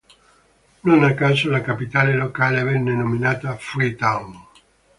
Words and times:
Non 0.87 0.99
a 1.11 1.13
caso 1.21 1.51
la 1.51 1.61
capitale 1.61 2.15
locale 2.15 2.63
venne 2.63 2.91
nominata 2.95 3.55
"Freetown". 3.57 4.35